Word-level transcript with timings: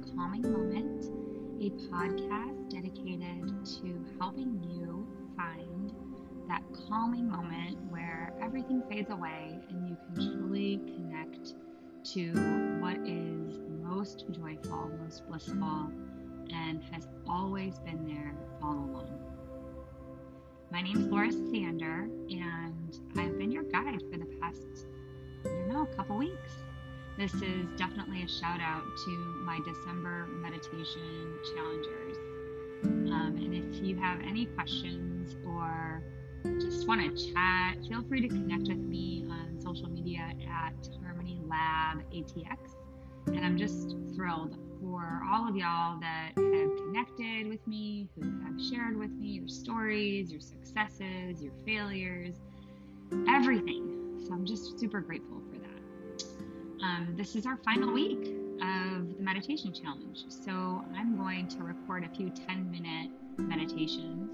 Calming 0.00 0.50
Moment, 0.50 1.04
a 1.60 1.70
podcast 1.92 2.70
dedicated 2.70 3.66
to 3.66 4.04
helping 4.18 4.58
you 4.62 5.06
find 5.36 5.92
that 6.48 6.62
calming 6.88 7.28
moment 7.28 7.76
where 7.90 8.32
everything 8.40 8.82
fades 8.88 9.10
away 9.10 9.58
and 9.68 9.86
you 9.86 9.96
can 10.06 10.38
truly 10.38 10.80
connect 10.86 11.54
to 12.02 12.32
what 12.80 12.96
is 13.06 13.58
most 13.82 14.24
joyful, 14.30 14.90
most 15.02 15.26
blissful, 15.28 15.90
and 16.50 16.82
has 16.90 17.06
always 17.28 17.78
been 17.80 18.06
there 18.06 18.34
all 18.62 18.72
along. 18.72 19.20
My 20.70 20.80
name 20.80 20.96
is 20.96 21.06
Laura 21.08 21.30
Sander, 21.30 22.08
and 22.30 22.98
I've 23.16 23.36
been 23.36 23.52
your 23.52 23.64
guide 23.64 24.00
for 24.10 24.18
the 24.18 24.26
past, 24.40 24.86
I 25.44 25.48
don't 25.48 25.68
know, 25.68 25.82
a 25.82 25.94
couple 25.94 26.16
weeks. 26.16 26.64
This 27.18 27.34
is 27.34 27.66
definitely 27.76 28.22
a 28.22 28.28
shout 28.28 28.60
out 28.60 28.84
to 29.04 29.10
my 29.44 29.60
December 29.64 30.26
meditation 30.40 31.38
challengers. 31.54 32.16
Um, 32.84 33.36
and 33.36 33.54
if 33.54 33.82
you 33.82 33.96
have 33.96 34.20
any 34.20 34.46
questions 34.46 35.36
or 35.46 36.02
just 36.60 36.88
want 36.88 37.00
to 37.02 37.32
chat, 37.32 37.76
feel 37.88 38.02
free 38.04 38.22
to 38.22 38.28
connect 38.28 38.68
with 38.68 38.78
me 38.78 39.26
on 39.30 39.60
social 39.60 39.88
media 39.88 40.32
at 40.48 40.74
Harmony 41.02 41.40
Lab 41.46 42.02
ATX. 42.10 42.76
And 43.26 43.44
I'm 43.44 43.58
just 43.58 43.96
thrilled 44.14 44.56
for 44.80 45.20
all 45.30 45.46
of 45.46 45.54
y'all 45.54 46.00
that 46.00 46.32
have 46.36 46.76
connected 46.76 47.48
with 47.48 47.66
me, 47.66 48.08
who 48.16 48.22
have 48.44 48.58
shared 48.70 48.96
with 48.96 49.10
me 49.10 49.26
your 49.26 49.48
stories, 49.48 50.32
your 50.32 50.40
successes, 50.40 51.42
your 51.42 51.52
failures, 51.66 52.36
everything. 53.28 54.22
So 54.26 54.32
I'm 54.32 54.46
just 54.46 54.78
super 54.78 55.00
grateful. 55.00 55.42
Um, 56.82 57.14
this 57.16 57.36
is 57.36 57.46
our 57.46 57.58
final 57.58 57.92
week 57.92 58.28
of 58.62 59.16
the 59.16 59.22
meditation 59.22 59.72
challenge. 59.72 60.24
So 60.28 60.82
I'm 60.94 61.16
going 61.16 61.46
to 61.48 61.62
record 61.62 62.04
a 62.04 62.08
few 62.16 62.30
10 62.30 62.70
minute 62.70 63.10
meditations. 63.36 64.30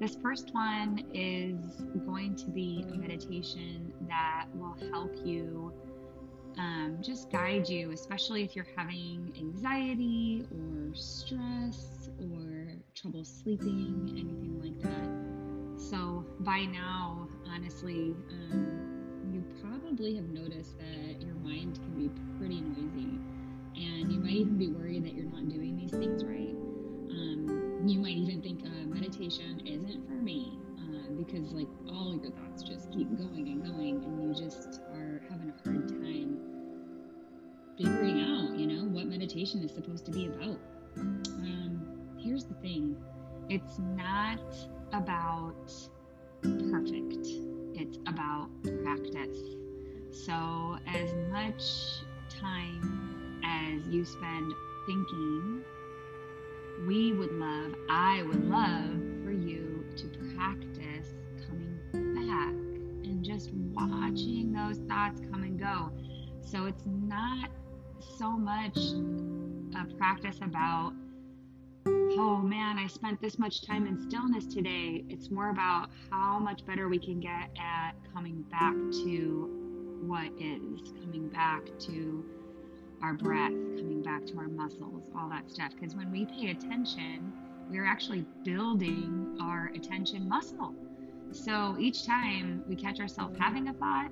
This 0.00 0.16
first 0.16 0.52
one 0.52 1.04
is 1.14 1.56
going 2.04 2.34
to 2.36 2.50
be 2.50 2.84
a 2.92 2.96
meditation 2.96 3.92
that 4.08 4.46
will 4.54 4.76
help 4.90 5.14
you 5.24 5.72
um, 6.58 6.98
just 7.02 7.30
guide 7.30 7.68
you, 7.68 7.92
especially 7.92 8.42
if 8.42 8.56
you're 8.56 8.66
having 8.76 9.32
anxiety 9.38 10.46
or 10.50 10.94
stress 10.94 12.10
or 12.18 12.66
trouble 12.94 13.24
sleeping, 13.24 14.08
anything 14.12 14.60
like 14.62 14.82
that. 14.82 15.80
So 15.80 16.24
by 16.40 16.64
now, 16.64 17.28
honestly, 17.48 18.14
um, 18.30 18.85
probably 19.60 20.16
have 20.16 20.28
noticed 20.28 20.78
that 20.78 21.20
your 21.22 21.34
mind 21.36 21.74
can 21.74 22.08
be 22.08 22.10
pretty 22.38 22.60
noisy, 22.60 23.18
and 23.76 24.12
you 24.12 24.20
might 24.20 24.32
even 24.32 24.58
be 24.58 24.68
worried 24.68 25.04
that 25.04 25.14
you're 25.14 25.26
not 25.26 25.48
doing 25.48 25.76
these 25.76 25.90
things 25.90 26.24
right. 26.24 26.54
Um, 27.10 27.82
you 27.86 28.00
might 28.00 28.16
even 28.16 28.42
think 28.42 28.64
uh, 28.64 28.86
meditation 28.86 29.62
isn't 29.66 30.06
for 30.06 30.14
me 30.14 30.58
uh, 30.78 31.12
because, 31.16 31.52
like, 31.52 31.68
all 31.88 32.18
your 32.22 32.32
thoughts 32.32 32.62
just 32.62 32.90
keep 32.92 33.08
going 33.16 33.48
and 33.48 33.64
going, 33.64 34.02
and 34.04 34.22
you 34.22 34.34
just 34.34 34.80
are 34.92 35.22
having 35.30 35.50
a 35.50 35.68
hard 35.68 35.88
time 35.88 36.38
figuring 37.76 38.20
out, 38.20 38.58
you 38.58 38.66
know, 38.66 38.84
what 38.84 39.06
meditation 39.06 39.62
is 39.62 39.72
supposed 39.72 40.04
to 40.06 40.10
be 40.10 40.26
about. 40.26 40.58
Um, 40.96 42.16
here's 42.18 42.44
the 42.44 42.54
thing 42.54 42.96
it's 43.48 43.78
not 43.78 44.40
about 44.92 45.70
perfect 46.42 47.26
it's 47.76 47.98
about 48.06 48.48
practice. 48.82 49.38
So, 50.10 50.78
as 50.86 51.12
much 51.30 51.62
time 52.40 53.40
as 53.44 53.86
you 53.92 54.04
spend 54.04 54.52
thinking, 54.86 55.62
we 56.86 57.12
would 57.12 57.32
love, 57.32 57.74
I 57.90 58.22
would 58.22 58.48
love 58.48 58.96
for 59.24 59.30
you 59.30 59.84
to 59.96 60.08
practice 60.34 61.14
coming 61.46 61.78
back 61.92 62.54
and 63.08 63.22
just 63.22 63.50
watching 63.72 64.52
those 64.52 64.78
thoughts 64.88 65.20
come 65.30 65.42
and 65.42 65.58
go. 65.58 65.90
So, 66.40 66.66
it's 66.66 66.86
not 66.86 67.50
so 68.18 68.30
much 68.30 68.78
a 69.78 69.84
practice 69.96 70.38
about 70.42 70.92
oh 72.18 72.38
man, 72.38 72.78
I 72.78 72.86
spent 72.86 73.20
this 73.20 73.38
much 73.38 73.62
time 73.62 73.86
in 73.86 73.98
stillness 73.98 74.46
today. 74.46 75.04
It's 75.08 75.30
more 75.30 75.50
about 75.50 75.90
how 76.10 76.38
much 76.38 76.64
better 76.64 76.88
we 76.88 76.98
can 76.98 77.20
get 77.20 77.50
at 77.58 77.92
coming 78.12 78.42
back 78.50 78.74
to 79.04 79.50
what 80.02 80.30
is, 80.40 80.92
coming 81.02 81.28
back 81.28 81.62
to 81.80 82.24
our 83.02 83.14
breath, 83.14 83.50
coming 83.50 84.02
back 84.02 84.24
to 84.26 84.38
our 84.38 84.48
muscles, 84.48 85.10
all 85.18 85.28
that 85.28 85.50
stuff. 85.50 85.72
Because 85.78 85.94
when 85.94 86.10
we 86.10 86.24
pay 86.24 86.50
attention, 86.50 87.32
we're 87.70 87.86
actually 87.86 88.24
building 88.44 89.36
our 89.40 89.70
attention 89.74 90.28
muscle. 90.28 90.74
So 91.32 91.76
each 91.78 92.06
time 92.06 92.64
we 92.68 92.76
catch 92.76 93.00
ourselves 93.00 93.36
having 93.38 93.68
a 93.68 93.74
thought, 93.74 94.10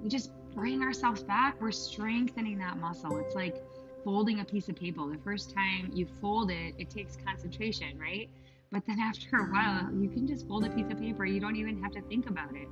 we 0.00 0.08
just 0.08 0.30
bring 0.54 0.82
ourselves 0.82 1.22
back. 1.22 1.60
We're 1.60 1.72
strengthening 1.72 2.58
that 2.58 2.78
muscle. 2.78 3.18
It's 3.18 3.34
like 3.34 3.62
folding 4.04 4.40
a 4.40 4.44
piece 4.44 4.68
of 4.68 4.76
paper. 4.76 5.06
The 5.10 5.18
first 5.22 5.54
time 5.54 5.90
you 5.92 6.06
fold 6.20 6.50
it, 6.50 6.74
it 6.78 6.90
takes 6.90 7.16
concentration, 7.16 7.98
right? 7.98 8.28
But 8.72 8.86
then 8.86 8.98
after 9.00 9.36
a 9.36 9.44
while, 9.44 9.92
you 9.94 10.08
can 10.08 10.26
just 10.26 10.46
fold 10.48 10.64
a 10.64 10.70
piece 10.70 10.90
of 10.90 10.98
paper. 10.98 11.24
You 11.24 11.40
don't 11.40 11.56
even 11.56 11.82
have 11.82 11.92
to 11.92 12.02
think 12.02 12.28
about 12.28 12.54
it. 12.54 12.68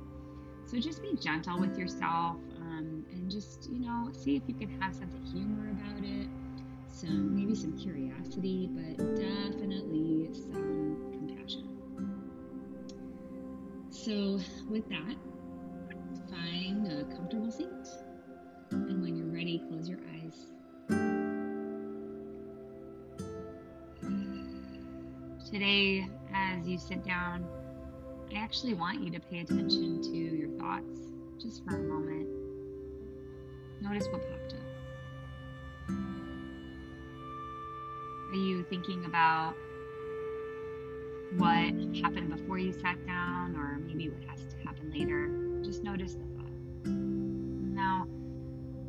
So 0.65 0.77
just 0.79 1.01
be 1.01 1.15
gentle 1.15 1.59
with 1.59 1.77
yourself 1.77 2.37
um, 2.61 3.03
and 3.11 3.29
just, 3.29 3.69
you 3.71 3.79
know, 3.79 4.11
see 4.13 4.35
if 4.35 4.43
you 4.47 4.53
can 4.53 4.79
have 4.79 4.93
sense 4.93 5.15
of 5.15 5.23
humor 5.31 5.71
about 5.71 6.03
it. 6.03 6.27
Some, 6.87 7.35
maybe 7.35 7.55
some 7.55 7.77
curiosity, 7.77 8.69
but 8.71 8.97
definitely 9.15 10.29
some 10.33 10.97
compassion. 11.11 11.69
So, 13.89 14.39
with 14.69 14.87
that, 14.89 15.15
find 16.29 16.87
a 16.87 17.03
comfortable 17.15 17.51
seat. 17.51 17.67
And 18.71 19.01
when 19.01 19.15
you're 19.15 19.33
ready, 19.33 19.63
close 19.69 19.89
your 19.89 19.99
eyes. 19.99 20.08
As 25.69 26.67
you 26.67 26.79
sit 26.79 27.05
down, 27.05 27.45
I 28.33 28.39
actually 28.39 28.73
want 28.73 29.03
you 29.03 29.11
to 29.11 29.19
pay 29.19 29.41
attention 29.41 30.01
to 30.01 30.17
your 30.17 30.49
thoughts 30.57 30.99
just 31.39 31.63
for 31.63 31.75
a 31.75 31.83
moment. 31.83 32.27
Notice 33.79 34.07
what 34.07 34.27
popped 34.27 34.55
up. 34.55 35.95
Are 38.31 38.35
you 38.35 38.63
thinking 38.63 39.05
about 39.05 39.53
what 41.37 41.71
happened 42.01 42.31
before 42.35 42.57
you 42.57 42.73
sat 42.73 43.05
down, 43.05 43.55
or 43.55 43.77
maybe 43.77 44.09
what 44.09 44.23
has 44.27 44.47
to 44.47 44.57
happen 44.65 44.91
later? 44.91 45.29
Just 45.63 45.83
notice 45.83 46.15
the 46.15 46.25
thought. 46.35 46.91
Now, 46.91 48.07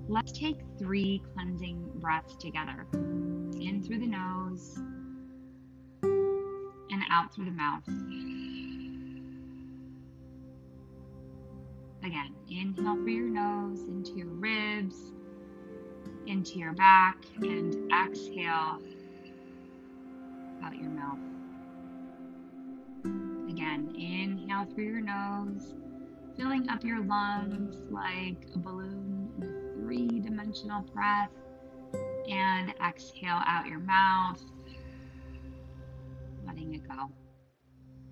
let's 0.09 0.33
take 0.33 0.57
three 0.79 1.21
cleansing 1.35 1.91
breaths 1.97 2.37
together 2.37 2.87
in 2.95 3.83
through 3.87 3.99
the 3.99 4.07
nose 4.07 4.81
out 7.11 7.35
through 7.35 7.47
the 7.47 7.51
mouth. 7.51 7.87
Again, 12.03 12.35
inhale 12.49 12.97
through 12.97 13.13
your 13.13 13.29
nose 13.29 13.83
into 13.83 14.13
your 14.13 14.27
ribs, 14.29 15.13
into 16.27 16.59
your 16.59 16.73
back, 16.73 17.17
and 17.43 17.93
exhale 17.93 18.79
out 20.63 20.77
your 20.77 20.91
mouth. 20.91 21.19
Again, 23.51 23.95
inhale 23.97 24.67
through 24.75 24.85
your 24.85 25.01
nose, 25.01 25.75
filling 26.37 26.69
up 26.71 26.85
your 26.85 27.05
lungs 27.05 27.77
like 27.91 28.47
a 28.55 28.59
balloon 28.59 29.31
in 29.37 29.45
a 29.45 29.85
three 29.85 30.21
dimensional 30.21 30.83
breath, 30.95 31.31
and 32.29 32.73
exhale 32.81 33.43
out 33.47 33.67
your 33.67 33.81
mouth 33.81 34.41
letting 36.47 36.75
it 36.75 36.87
go. 36.89 37.11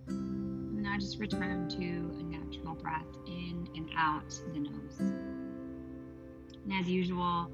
And 0.09 0.83
now 0.83 0.97
just 0.99 1.19
return 1.19 1.69
to 1.69 1.77
a 1.77 2.23
natural 2.23 2.75
breath 2.75 3.07
in 3.27 3.69
and 3.75 3.91
out 3.97 4.31
the 4.53 4.61
nose. 4.61 4.99
And 4.99 6.73
as 6.73 6.89
usual, 6.89 7.51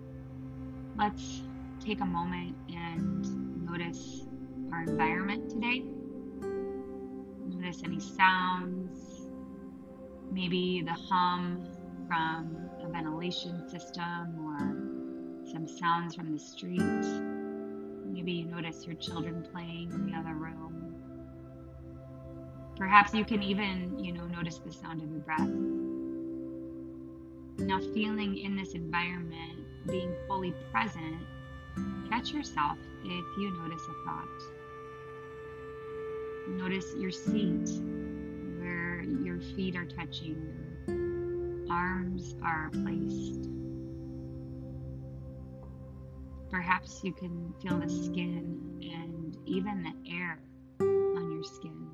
let's 0.96 1.42
take 1.84 2.00
a 2.00 2.06
moment 2.06 2.56
and 2.68 3.64
notice 3.64 4.26
our 4.72 4.82
environment 4.82 5.50
today. 5.50 5.84
Notice 7.46 7.82
any 7.84 8.00
sounds, 8.00 9.28
maybe 10.32 10.82
the 10.84 10.92
hum 10.92 11.66
from 12.06 12.68
a 12.82 12.88
ventilation 12.88 13.68
system 13.68 14.36
or 14.44 15.50
some 15.50 15.66
sounds 15.68 16.14
from 16.14 16.32
the 16.32 16.38
street. 16.38 17.33
Maybe 18.24 18.38
you 18.38 18.46
notice 18.46 18.86
your 18.86 18.96
children 18.96 19.46
playing 19.52 19.90
in 19.92 20.06
the 20.06 20.16
other 20.16 20.32
room. 20.32 20.94
Perhaps 22.74 23.12
you 23.12 23.22
can 23.22 23.42
even, 23.42 24.02
you 24.02 24.12
know, 24.12 24.24
notice 24.24 24.56
the 24.64 24.72
sound 24.72 25.02
of 25.02 25.10
your 25.10 25.20
breath. 25.20 25.46
Now, 27.58 27.80
feeling 27.92 28.38
in 28.38 28.56
this 28.56 28.72
environment, 28.72 29.58
being 29.90 30.10
fully 30.26 30.54
present, 30.72 31.18
catch 32.08 32.32
yourself 32.32 32.78
if 33.04 33.24
you 33.36 33.52
notice 33.62 33.82
a 33.82 33.92
thought. 34.06 34.42
Notice 36.48 36.94
your 36.96 37.10
seat, 37.10 37.68
where 38.58 39.02
your 39.22 39.38
feet 39.54 39.76
are 39.76 39.84
touching, 39.84 40.50
your 40.88 41.70
arms 41.70 42.36
are 42.42 42.70
placed. 42.70 43.50
Perhaps 46.54 47.02
you 47.02 47.12
can 47.12 47.52
feel 47.60 47.80
the 47.80 47.88
skin 47.88 48.78
and 48.80 49.36
even 49.44 49.82
the 49.82 49.92
air 50.08 50.38
on 50.80 51.32
your 51.32 51.42
skin. 51.42 51.90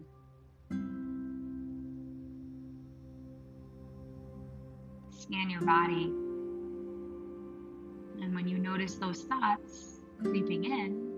Scan 5.18 5.48
your 5.48 5.62
body. 5.62 6.12
And 8.22 8.34
when 8.34 8.46
you 8.46 8.58
notice 8.58 8.96
those 8.96 9.22
thoughts 9.22 10.00
creeping 10.22 10.64
in, 10.66 11.10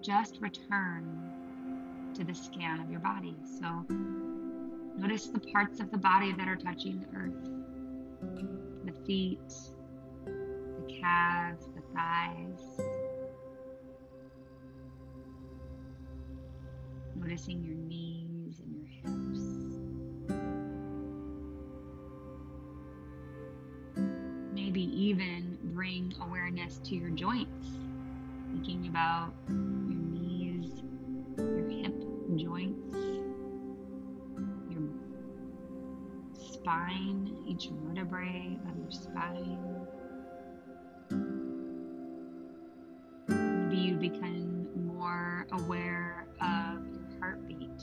just 0.00 0.38
return 0.40 2.12
to 2.14 2.22
the 2.22 2.32
scan 2.32 2.78
of 2.78 2.88
your 2.92 3.00
body. 3.00 3.34
So 3.58 3.84
notice 4.96 5.26
the 5.26 5.40
parts 5.40 5.80
of 5.80 5.90
the 5.90 5.98
body 5.98 6.32
that 6.34 6.46
are 6.46 6.54
touching 6.54 7.00
the 7.00 7.18
earth 7.18 7.34
the 8.84 8.92
feet, 9.04 9.52
the 10.24 10.98
calves, 11.00 11.66
Noticing 17.32 17.64
your 17.64 17.76
knees 17.76 18.60
and 18.60 18.74
your 18.76 18.86
hips. 19.00 19.40
Maybe 24.52 24.82
even 24.82 25.58
bring 25.72 26.14
awareness 26.20 26.78
to 26.84 26.94
your 26.94 27.10
joints, 27.10 27.68
thinking 28.50 28.86
about 28.88 29.32
your 29.48 29.56
knees, 29.56 30.82
your 31.38 31.68
hip 31.68 31.94
joints, 32.36 32.94
your 34.70 34.88
spine, 36.34 37.34
each 37.46 37.70
vertebrae 37.86 38.58
of 38.68 38.76
your 38.78 38.90
spine. 38.90 39.81
Become 44.12 44.68
more 44.86 45.46
aware 45.52 46.26
of 46.40 46.86
your 46.86 47.18
heartbeat 47.20 47.82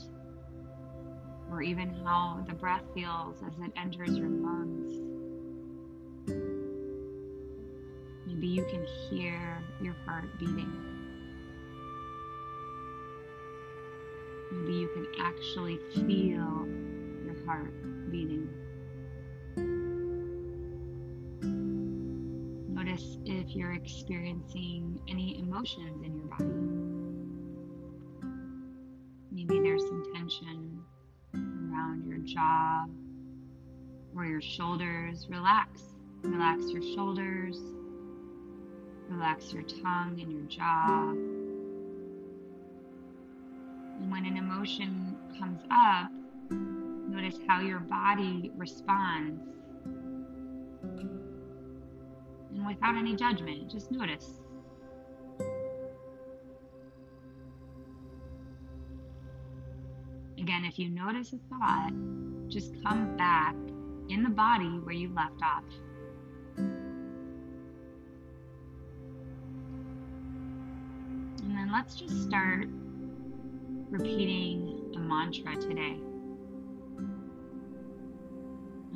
or 1.50 1.62
even 1.62 1.92
how 2.04 2.44
the 2.48 2.54
breath 2.54 2.84
feels 2.94 3.42
as 3.46 3.52
it 3.58 3.72
enters 3.76 4.16
your 4.16 4.28
lungs. 4.28 4.94
Maybe 8.26 8.46
you 8.46 8.64
can 8.64 8.86
hear 9.08 9.62
your 9.82 9.96
heart 10.06 10.38
beating. 10.38 10.72
Maybe 14.52 14.74
you 14.74 14.88
can 14.88 15.06
actually 15.20 15.78
feel 15.94 16.66
your 17.24 17.36
heart 17.46 17.72
beating. 18.10 18.48
If 23.50 23.56
you're 23.56 23.72
experiencing 23.72 25.00
any 25.08 25.40
emotions 25.40 26.04
in 26.04 26.14
your 26.14 26.26
body. 26.26 26.44
Maybe 29.32 29.58
there's 29.58 29.82
some 29.82 30.04
tension 30.14 30.80
around 31.34 32.06
your 32.06 32.18
jaw 32.18 32.84
or 34.14 34.24
your 34.24 34.40
shoulders. 34.40 35.26
Relax. 35.28 35.82
Relax 36.22 36.70
your 36.70 36.82
shoulders. 36.94 37.58
Relax 39.08 39.52
your 39.52 39.64
tongue 39.64 40.20
and 40.20 40.30
your 40.30 40.42
jaw. 40.42 41.10
And 43.98 44.12
when 44.12 44.26
an 44.26 44.36
emotion 44.36 45.16
comes 45.40 45.62
up, 45.72 46.10
notice 47.08 47.40
how 47.48 47.60
your 47.60 47.80
body 47.80 48.52
responds. 48.56 49.42
Without 52.70 52.96
any 52.96 53.16
judgment, 53.16 53.68
just 53.68 53.90
notice. 53.90 54.40
Again, 60.38 60.64
if 60.64 60.78
you 60.78 60.88
notice 60.88 61.32
a 61.32 61.38
thought, 61.48 61.92
just 62.48 62.72
come 62.84 63.16
back 63.16 63.56
in 64.08 64.22
the 64.22 64.30
body 64.30 64.68
where 64.84 64.94
you 64.94 65.12
left 65.14 65.42
off. 65.42 65.64
And 71.42 71.56
then 71.56 71.70
let's 71.72 71.96
just 71.96 72.22
start 72.22 72.68
repeating 73.90 74.92
a 74.94 74.98
mantra 75.00 75.56
today. 75.56 75.98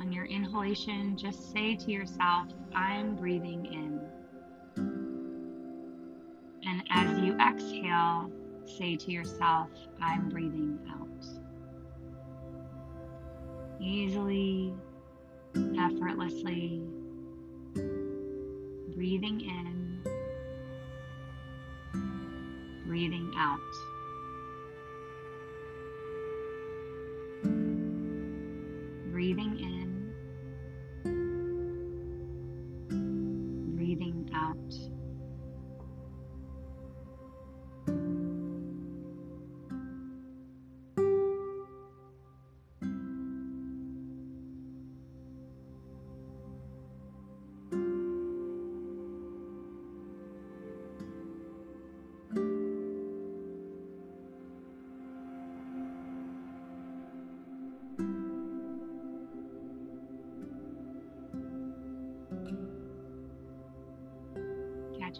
On 0.05 0.11
your 0.11 0.25
inhalation, 0.25 1.17
just 1.17 1.51
say 1.51 1.75
to 1.75 1.89
yourself, 1.91 2.49
I'm 2.75 3.15
breathing 3.15 3.65
in. 3.65 3.99
And 6.63 6.83
as 6.91 7.17
you 7.17 7.35
exhale, 7.39 8.29
say 8.65 8.97
to 8.97 9.11
yourself, 9.11 9.69
I'm 9.99 10.29
breathing 10.29 10.77
out. 10.91 11.25
Easily, 13.81 14.75
effortlessly, 15.55 16.83
breathing 18.93 19.41
in, 19.41 20.03
breathing 22.85 23.33
out. 23.35 23.59
breathing 29.15 29.57
in, 29.59 29.84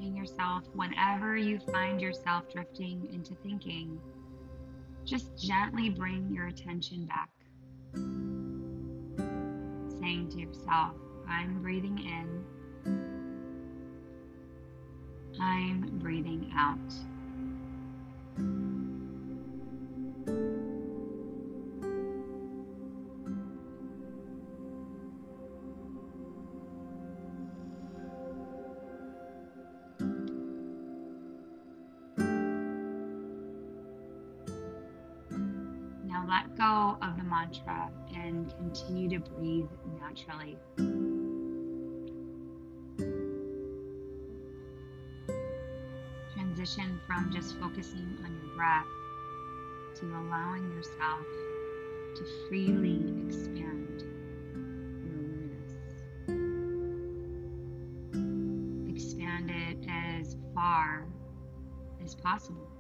catching 0.06 0.16
yourself 0.16 0.64
whenever 0.74 1.36
you 1.38 1.60
find 1.72 2.00
yourself 2.02 2.44
drifting 2.52 3.08
into 3.14 3.34
thinking. 3.44 4.00
Just 5.04 5.38
gently 5.38 5.90
bring 5.90 6.32
your 6.32 6.48
attention 6.48 7.06
back. 7.06 7.30
Saying 10.00 10.30
to 10.32 10.40
yourself, 10.40 10.96
I'm 11.28 11.62
breathing 11.62 11.98
in, 12.00 12.44
I'm 15.40 16.00
breathing 16.00 16.52
out. 16.56 16.94
Let 36.28 36.58
go 36.58 36.98
of 37.04 37.18
the 37.18 37.24
mantra 37.24 37.92
and 38.16 38.52
continue 38.58 39.10
to 39.10 39.20
breathe 39.20 39.70
naturally. 40.00 40.58
Transition 46.34 47.00
from 47.06 47.32
just 47.32 47.60
focusing 47.60 48.18
on 48.24 48.40
your 48.44 48.56
breath 48.56 48.88
to 50.00 50.06
allowing 50.06 50.72
yourself 50.72 51.28
to 52.16 52.26
freely 52.48 53.14
expand 53.28 54.04
your 55.06 55.20
awareness. 55.22 55.74
Expand 58.90 59.52
it 59.52 59.78
as 59.88 60.38
far 60.56 61.06
as 62.04 62.16
possible. 62.16 62.75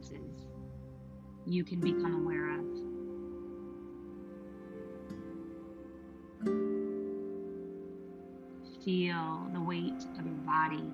senses 0.00 0.46
you 1.46 1.64
can 1.64 1.80
become 1.80 2.24
aware 2.24 2.50
of. 2.58 2.64
Feel 8.84 9.46
the 9.52 9.60
weight 9.60 10.06
of 10.18 10.26
your 10.26 10.34
body. 10.46 10.84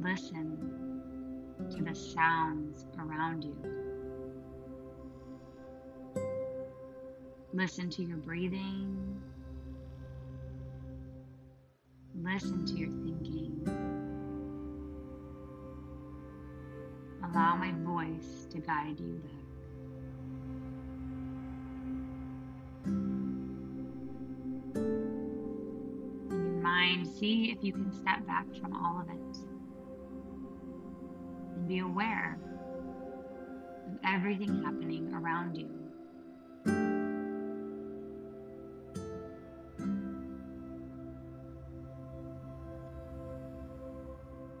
Listen 0.00 1.02
to 1.70 1.82
the 1.82 1.94
sounds 1.94 2.86
around 2.98 3.44
you. 3.44 3.56
Listen 7.52 7.90
to 7.90 8.02
your 8.02 8.16
breathing. 8.16 9.20
Listen 12.14 12.64
to 12.66 12.74
your 12.74 12.90
Allow 17.32 17.56
my 17.56 17.72
voice 17.84 18.46
to 18.50 18.58
guide 18.58 18.98
you 18.98 19.20
there. 19.22 19.30
In 26.30 26.44
your 26.44 26.62
mind, 26.62 27.06
see 27.06 27.52
if 27.52 27.62
you 27.62 27.72
can 27.72 27.92
step 27.92 28.26
back 28.26 28.46
from 28.60 28.74
all 28.74 29.00
of 29.00 29.08
it 29.08 29.36
and 31.54 31.68
be 31.68 31.78
aware 31.78 32.36
of 33.86 33.98
everything 34.04 34.62
happening 34.64 35.14
around 35.14 35.56
you. 35.56 35.68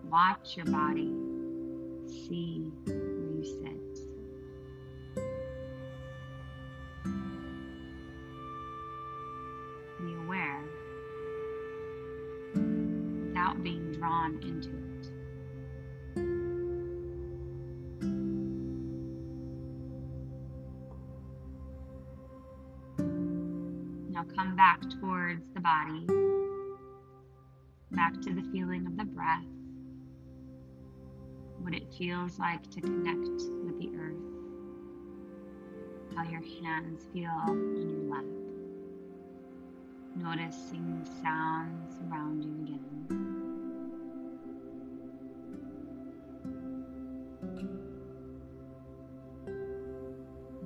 Watch 0.08 0.56
your 0.56 0.66
body, 0.66 1.12
see 2.30 2.70
where 2.84 2.96
you 2.96 3.44
sit. 3.44 3.94
Be 10.00 10.14
aware 10.14 10.62
without 13.26 13.62
being 13.64 13.92
drawn 13.92 14.38
into 14.42 14.68
it. 14.68 15.08
Now 24.12 24.24
come 24.36 24.54
back 24.54 24.80
towards 25.00 25.42
the 25.52 25.60
body, 25.60 26.06
back 27.90 28.20
to 28.22 28.32
the 28.32 28.42
feeling 28.52 28.86
of 28.86 28.96
the 28.96 29.04
breath, 29.04 29.44
what 31.62 31.74
it 31.74 31.86
feels 31.96 32.38
like 32.38 32.68
to 32.70 32.80
connect 32.80 33.28
with 33.64 33.78
the 33.78 33.90
earth, 33.98 34.16
how 36.16 36.22
your 36.24 36.42
hands 36.62 37.06
feel 37.12 37.30
on 37.30 37.76
your 37.76 38.14
lap 38.14 38.24
noticing 40.16 41.00
the 41.00 41.06
sounds 41.22 41.96
around 42.10 42.42
you 42.42 42.50
again. 42.64 43.30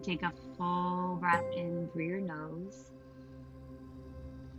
Take 0.02 0.22
a 0.22 0.32
full 0.56 1.16
breath 1.16 1.44
in 1.56 1.88
through 1.92 2.06
your 2.06 2.20
nose. 2.20 2.90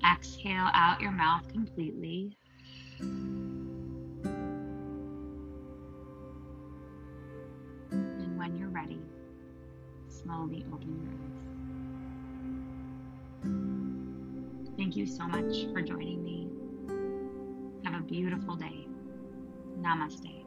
Exhale 0.04 0.70
out 0.74 1.01
your 1.01 1.12
mouth 1.12 1.48
completely. 1.51 2.38
Slowly 10.25 10.65
open 10.74 11.00
your 11.01 11.12
eyes. 11.12 11.25
Thank 14.77 14.96
you 14.96 15.05
so 15.05 15.27
much 15.27 15.67
for 15.72 15.82
joining 15.82 16.24
me. 16.24 16.48
Have 17.84 18.01
a 18.01 18.03
beautiful 18.03 18.55
day. 18.55 18.88
Namaste. 19.79 20.45